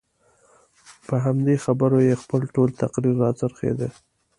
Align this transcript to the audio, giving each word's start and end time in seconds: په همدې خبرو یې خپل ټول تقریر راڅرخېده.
په 1.07 1.15
همدې 1.25 1.55
خبرو 1.65 1.97
یې 2.07 2.15
خپل 2.23 2.41
ټول 2.55 2.69
تقریر 2.81 3.15
راڅرخېده. 3.23 3.89